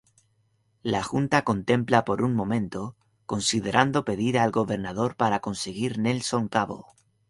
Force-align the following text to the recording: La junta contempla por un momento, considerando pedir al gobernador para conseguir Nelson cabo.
La 0.81 1.03
junta 1.03 1.43
contempla 1.43 2.05
por 2.05 2.23
un 2.23 2.33
momento, 2.33 2.95
considerando 3.27 4.03
pedir 4.03 4.39
al 4.39 4.49
gobernador 4.49 5.15
para 5.15 5.41
conseguir 5.41 5.99
Nelson 5.99 6.47
cabo. 6.47 6.95